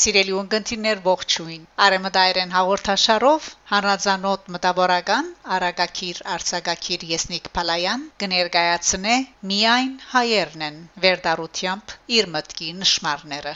[0.00, 5.26] Սիրելի ունգընտիներ ողջույն։ Արեմդայրեն հաղորդաշարով հանրազանոթ մտավորական
[5.56, 9.16] Արագակիր Արցակակիր Եսնիկ Փալայան կներկայացնե
[9.50, 13.54] միայն հայերն են վերդարությամբ իր մտքի նշмарները։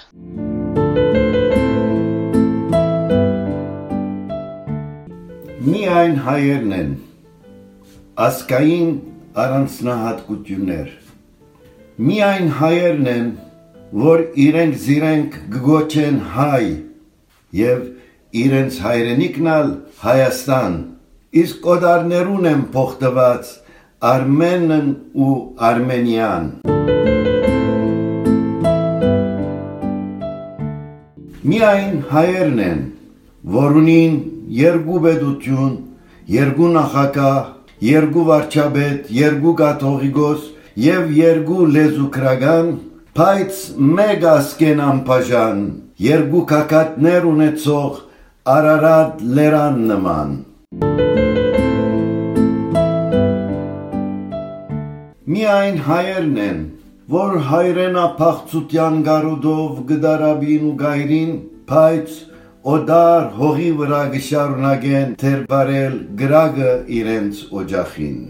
[5.73, 6.93] Միայն հայերն են
[8.29, 8.95] ասկային
[9.47, 10.95] առանձնահատկություններ։
[12.13, 13.35] Միայն հայերն են
[13.97, 16.65] որ իրենք զիրենք գոչեն հայ
[17.57, 17.85] եւ
[18.41, 19.69] իրենց հայրենիքնալ
[20.03, 20.75] Հայաստան
[21.43, 23.53] իսկ օդարներուն են փոխտված
[24.09, 24.91] Արմենն
[25.27, 25.37] ու
[25.69, 26.51] Արմենիան
[31.53, 32.83] Միայն հայերն են
[33.57, 34.19] որ ունին
[34.59, 35.73] երկու պետություն
[36.35, 37.41] երկու նախակահ
[37.87, 40.45] երկու վարչապետ երկու կաթողիկոս
[40.85, 42.71] եւ երկու լեզուկրական
[43.17, 43.59] Բայց
[43.97, 45.61] մեկ ասկեն անբաժան,
[46.05, 48.01] երկու կակատներ ունեցող
[48.55, 50.35] Արարատ լերան նման։
[55.33, 56.61] Միայն հայերն են,
[57.17, 61.31] որ հայրենապաղցության գարուդով գդարաբին ու գայրին,
[61.73, 62.19] բայց
[62.77, 68.21] օդար հողի վրա գշարունակեն թերբարել գրագը իրենց օջախին։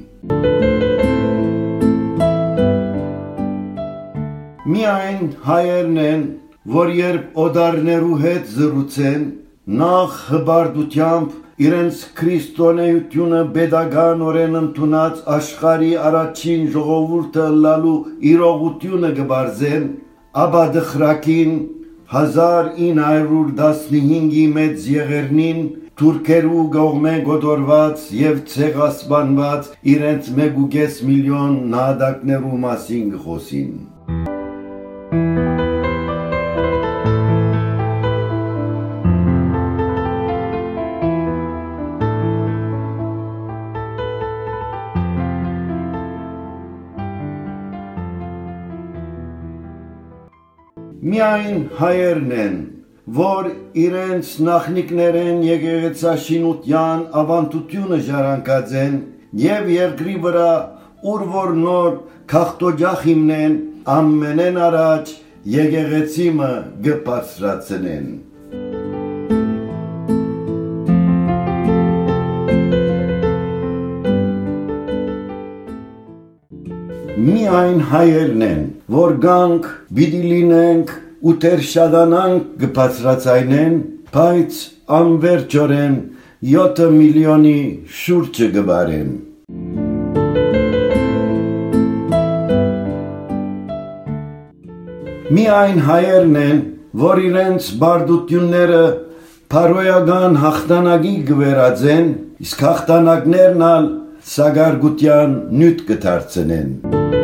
[4.66, 6.22] Միայն հայերն են,
[6.74, 9.26] որ երբ օդարներու հետ զրուցեն,
[9.82, 11.36] նախ հբարդությամբ
[11.66, 17.94] իրենց քրիստոնեությունը pedagogan ընդունած աշխարի առաջին ժողովուրդը լալու
[18.32, 19.86] իրողությունը գբարձեն,
[20.44, 21.56] ապա դխրակին
[22.18, 25.58] 1915-ի մեծ եղերնին
[26.00, 29.62] թուրքերու գողմե գոտորված եւ ցեղասպանված
[29.96, 33.70] իրենց 1.5 միլիոն նահատակներու մասին խոսին։
[51.26, 52.58] Միայն հայերն են,
[53.16, 53.46] որ
[53.82, 58.92] իրենց նախնիկներեն եկեղեցաշինության ավանդությունը ժառանգած են
[59.42, 60.52] եւ երկրի վրա
[61.12, 61.96] ուր որ նոր
[62.30, 63.56] քաղտոջախ հիմնեն
[63.94, 65.10] ամենեն առաջ
[65.54, 66.50] եկեղեցիմը
[66.84, 68.06] գբացրացնեն
[77.26, 78.62] Միայն հայերն են,
[79.00, 80.94] որ գանք պիտի լինենք
[81.24, 83.76] ու թեր շադանանք գբացրացայնեն,
[84.12, 84.58] բայց
[84.96, 85.94] անվերջորեն
[86.52, 87.60] 7 միլիոնի
[88.00, 89.08] շուրջը գբարեն։
[95.36, 96.62] Միայն հայերն են,
[97.06, 98.84] որ իրենց բարդությունները
[99.52, 102.08] փարոյական հաղթանակի գվերածեն,
[102.46, 103.92] իսկ հաղթանակներն ալ
[104.36, 107.15] սագարգության նյութ կդարձնեն։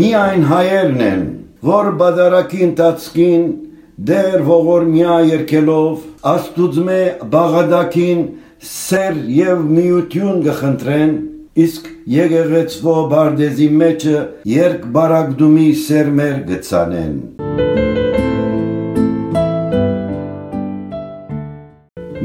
[0.00, 1.22] միայն հայերն են,
[1.66, 3.42] որ բադարակի ընթացքին
[4.10, 7.00] դեր ողորմյա երկելով աստուծմե
[7.34, 8.22] բաղադակին
[8.68, 11.12] սեր եւ միություն գխնդրեն,
[11.64, 14.22] իսկ եկեղեցվո բարդեզի մեջը
[14.52, 17.20] երկ բարագդումի սերմեր գցանեն։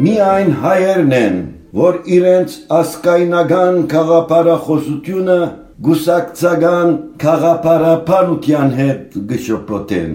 [0.06, 1.38] Միայն հայերն են,
[1.84, 5.40] որ իրենց ասկայնական խաղապարախոսությունը
[5.84, 10.14] գուսակցական խաղապարապանության հետ գշոպոտեն։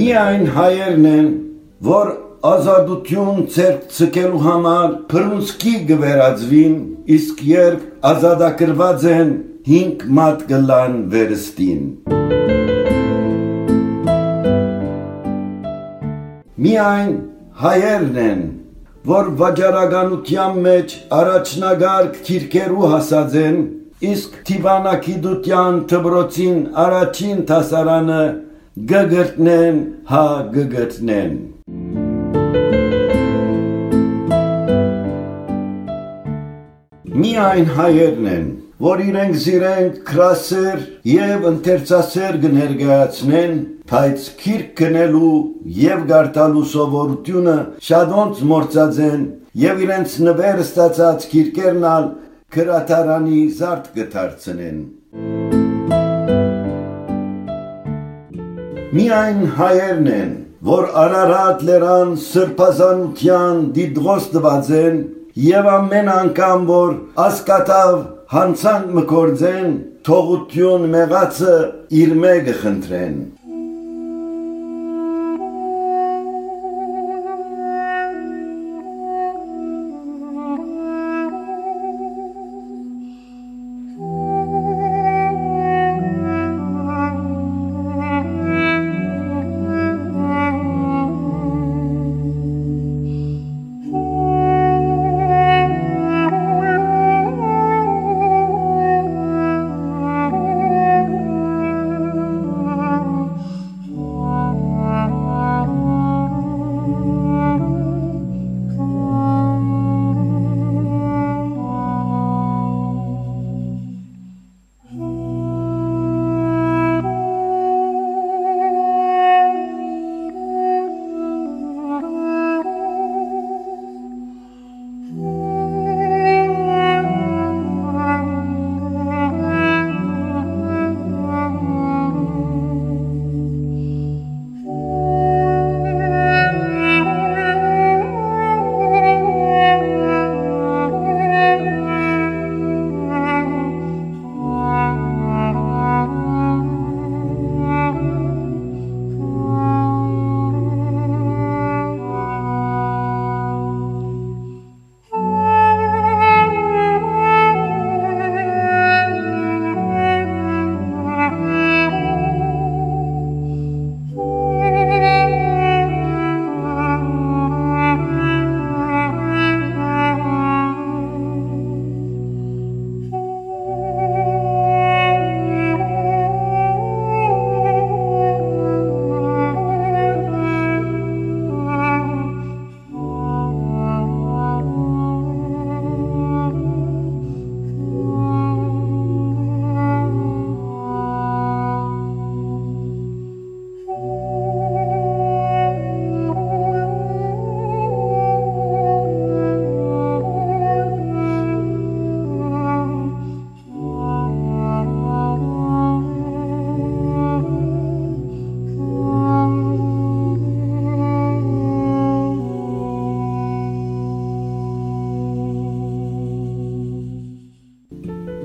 [0.00, 1.30] Միայն հայերն են,
[1.90, 2.10] որ
[2.50, 6.76] ազատություն ցերկ ցկելու համար փրունսկի գվերածվին,
[7.18, 9.34] իսկ երբ ազատագրված են
[9.70, 11.82] 5 մատ գլան վերստին։
[16.66, 17.18] Միայն
[17.62, 18.42] հայերն են,
[19.08, 23.56] որ վաճառականության մեջ առաջնագարկ թիրքերու հասած են,
[24.08, 28.20] իսկ Տիվանակիդության թբրոցին առաջին տասարանը
[28.92, 29.80] գգրտնեն,
[30.12, 30.26] հա
[30.58, 31.32] գգրտնեն։
[37.24, 38.46] Միայն հայերն են,
[38.78, 43.54] որ իրենք զիրենք քրասեր եւ ընթերցասեր կներկայացնեն,
[43.90, 45.30] բայց քիրք կնելու
[45.78, 47.54] եւ գարտալու սովորությունը
[47.88, 49.24] շադոնց մորցած են
[49.62, 52.06] եւ իրենց նվեր ստացած քիրքերն ալ
[52.54, 54.78] քրատարանի զարդ կդարձնեն։
[58.94, 60.30] Միայն հայերն են,
[60.68, 65.02] որ Արարատ լերան սրբազանության դիդղոս դված են
[65.48, 66.94] եւ ամեն անգամ որ
[67.26, 67.98] ասկատավ
[68.28, 69.70] հանցանք մկործեն,
[70.04, 71.52] թողություն մեղացը
[71.96, 73.14] իր մեգը խնդրեն։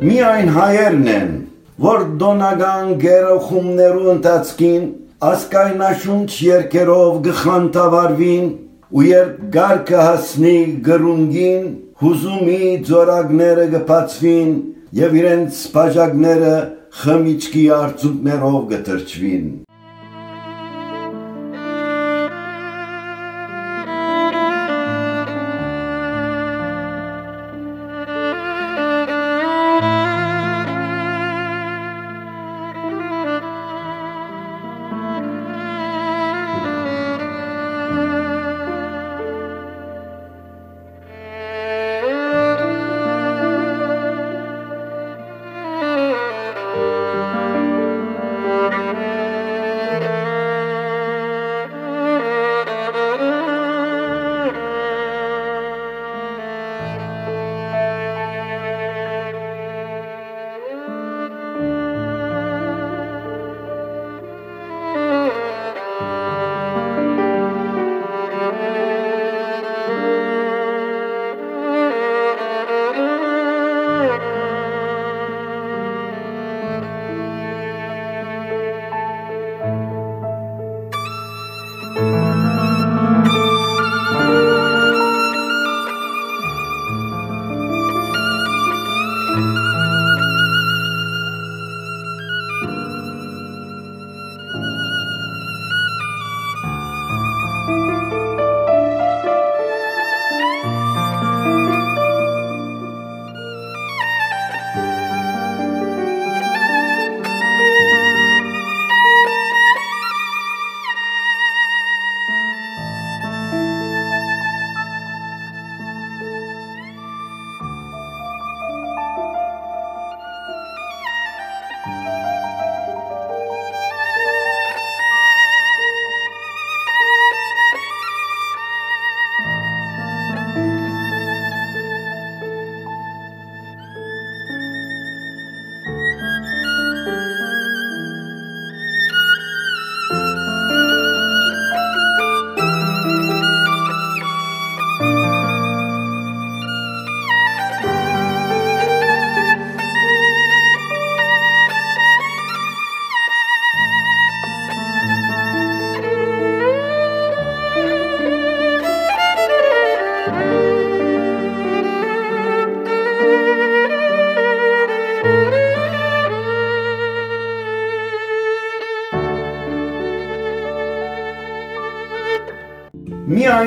[0.03, 1.27] Միայն հայերն են,
[1.83, 4.89] որ դոնական գերոխումներու ընթացքին
[5.29, 8.50] ասկայնաշունչ երկերով գխանտավարվին
[8.91, 10.57] ու երբ գարկը հասնի
[10.89, 11.69] գրունգին
[12.03, 12.59] հուզումի
[12.91, 14.51] ձորագները գբացվին
[15.00, 16.55] եւ իրենց բաժակները
[17.03, 19.47] խմիչքի արծունքներով գտրճվին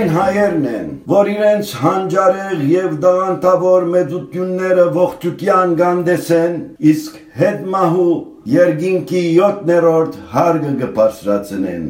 [0.07, 6.53] Միայն հայերն են, որ իրենց հանճարեղ եւ դաղանտավոր մեծությունները ողջության գանդեսեն,
[6.91, 8.13] իսկ հետմահու
[8.53, 11.89] երկինքի 7-րդ հարգը կբարձրացնեն։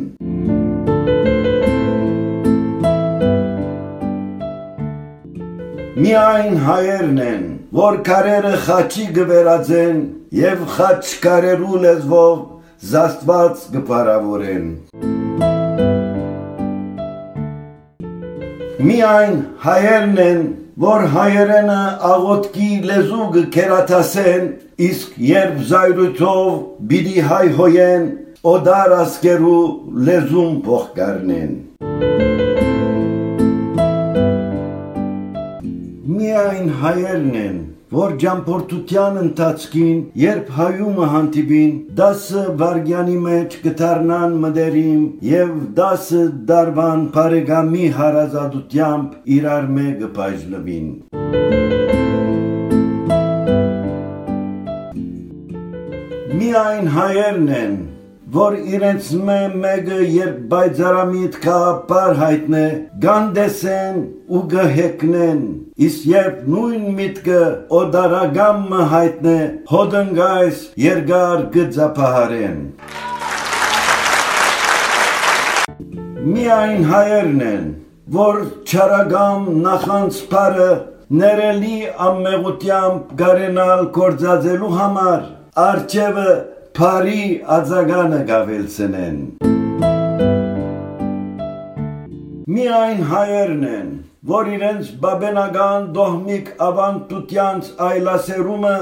[6.06, 7.44] Միայն հայերն են,
[7.82, 10.00] որ քարերը խաչի գվերածեն
[10.40, 12.40] եւ խաչ կարերու լեզվով
[12.94, 14.72] զաստված կփարավորեն։
[18.76, 20.40] Միայն հայերն են,
[20.84, 21.76] որ հայերենը
[22.08, 24.50] աղոտքի լեզու կերաթասեն,
[24.88, 26.50] իսկ երբ զայրույթով
[26.90, 28.04] բիդի հայհոյեն,
[28.52, 29.62] օդար ասկերու
[30.08, 31.56] լեզուն փոխկարնեն։
[36.18, 37.58] Միայն հայերն են,
[37.94, 47.86] որ ջամփորդության ընթացքին, երբ հայումը հանդիպին, դասը վարգյանի մեջ կդառնան մդերիմ եւ դասը դարվան բարեկամի
[48.00, 50.88] հարազատությամբ իրար մեկը բաժնվին։
[56.42, 57.78] Միայն հայերն են,
[58.36, 59.06] որ իրենց
[59.62, 62.64] մեկը երբ բայցարամիտ կապար հայտնե,
[63.04, 65.38] գանդեսեն ու գհեկնեն,
[65.86, 67.38] իսկ երբ նույն միտքը
[67.78, 69.36] օդարագամ հայտնե,
[69.70, 72.58] հոդնգայս երգար գծապահարեն։
[76.34, 77.64] Միայն հայերն են,
[78.18, 80.68] որ չարագամ նախանց պարը
[81.22, 81.78] ներելի
[82.10, 85.24] ամմեղությամբ գարենալ կործածելու համար,
[85.66, 86.28] արջևը
[86.76, 87.20] Փարի
[87.54, 89.14] ածագանը գավելցնեն։
[92.56, 93.86] Միայն հայերն են,
[94.32, 98.74] որ իրենց բաբենական դոհմիկ ավանդությանց այլասերումը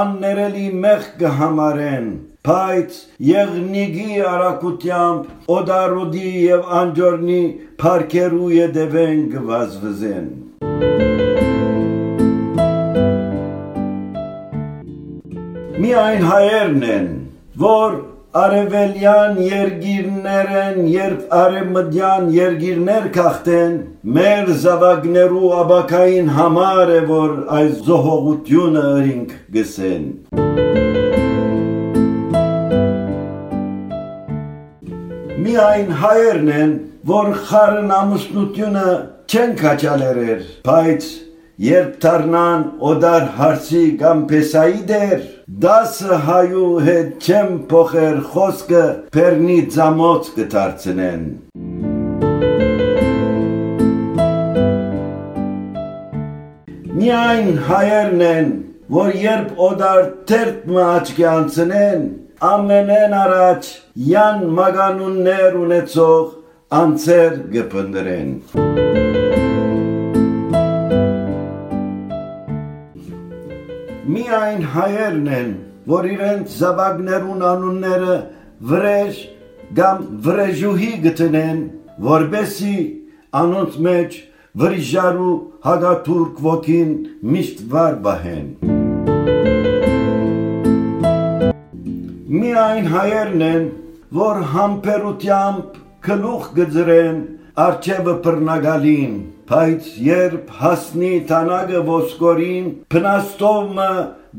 [0.00, 2.10] աններելի մեղ կհամարեն,
[2.50, 7.40] բայց եղնիգի արակությամբ օդարոդի եւ անջորնի
[7.80, 10.30] փարքերու յետևեն գվազվզեն։
[15.82, 17.10] Միայն հայերն են,
[17.62, 17.92] որ
[18.32, 23.74] արևելյան երգիրներեն, երբ արևմտյան երգիրներ կախտեն,
[24.16, 30.08] մեր զավակներու աբակային համար է, որ այս զոհողությունը ըրինք գսեն։
[35.44, 36.72] Միայն հայերն են,
[37.12, 38.88] որ խարն ամուսնությունը
[39.28, 41.06] չեն կաչալերեր, բայց
[41.62, 45.22] երբ դառնան օդար հարցի կամ փեսայի դեր,
[45.60, 48.82] դասը հայու հետ չեմ փոխեր խոսքը
[49.12, 51.24] բերնի ծամոց կդարձնեն։
[56.96, 58.50] Միայն հայերն են,
[58.96, 62.06] որ երբ օդար թերթ աչքի անցնեն,
[62.52, 63.72] ամենեն առաջ
[64.12, 66.22] յան մագանուններ ունեցող
[66.82, 69.21] անցեր գպնդրեն։
[74.12, 75.52] միայն հայերն են,
[75.88, 78.16] որ իրենց զավակներուն անունները
[78.70, 79.20] վրեժ
[79.78, 81.62] կամ վրեժուհի գտնեն,
[82.06, 82.76] որբեսի
[83.40, 84.18] անոնց մեջ
[84.62, 85.34] վրիժարու
[85.66, 86.92] հագաթուրք ոգին
[87.32, 88.48] միշտ վար բահեն։
[92.42, 93.68] Միայն հայերն են,
[94.18, 95.78] որ համբերությամբ
[96.08, 97.22] գլուխ գծրեն
[97.64, 99.16] արջևը բռնագալին,
[99.50, 103.86] բայց երբ հասնի տանագը ոսկորին, փնաստովը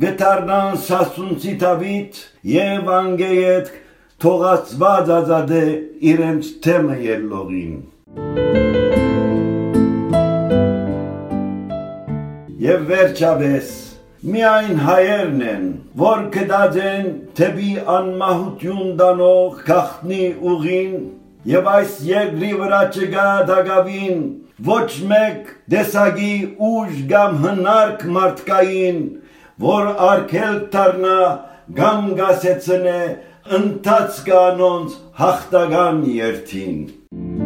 [0.03, 2.19] գտարնան սասունցի տավիտ
[2.49, 3.71] եւ անգեյետ
[4.23, 5.63] թողածված ազադե
[6.11, 7.73] իրենց թեմը ելլողին։
[12.63, 13.73] Եվ վերջապես
[14.23, 15.65] միայն հայերն են,
[15.99, 17.09] որ կդաջեն
[17.41, 20.95] թեպի անմահություն դանող կախնի ուղին
[21.51, 24.23] եւ այս երկրի վրա չգա դագավին
[24.61, 28.99] ոչ մեկ դեսագի ուժ կամ հնարք մարդկային,
[29.65, 31.21] որ արկել դառնա
[31.79, 32.99] կամ գասեցնե
[33.59, 37.42] ընթաց կանոնց հաղթական երթին։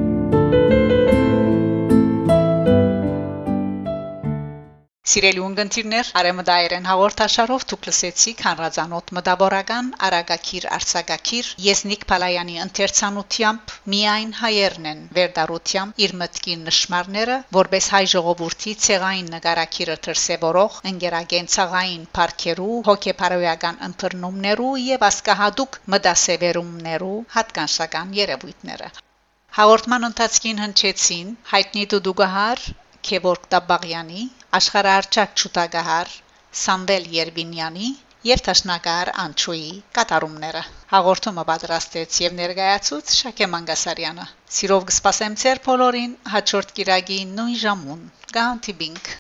[5.18, 14.86] Սիրելի ունգընտիրներ, Արեմդայերեն հաղորդաշարով դուք լսեցիք հանրազանոթ մտավորական Արագակիր Արցակակիր Եզնիկ Փալայանի ընթերցանությամբ միայն հայերն
[14.92, 23.84] են վերդարությամբ իր մտքի նշмарները, որբես հայ ժողովրդի ցեղային նկարակիրը դրսևորող ընկերագեն ցեղային парքերու, հոգեբարոյական
[23.90, 28.96] ընթրնումներու եւ ասկահադուկ մտասեվերումներու հատկանշական երևույթները։
[29.62, 32.68] Հաղորդման ընթացքին հնչեցին հայտնի դուդուգահար
[33.08, 34.22] Քևորգ Տաբաղյանի
[34.56, 36.12] աշխարհարչակ ճուտագահար
[36.60, 37.90] Սամվել Երբինյանի
[38.28, 40.62] եւ Տաշնակար Անչուի կատարումները։
[40.94, 44.28] Հաղորդումը պատրաստեց եւ ներկայացուց Շակե Մանգասարյանը։
[44.58, 48.04] Սիրով կսպասեմ ձեր բոլորին հաջորդ գիրագի նույն ժամուն։
[48.40, 49.12] Գանտիբինգ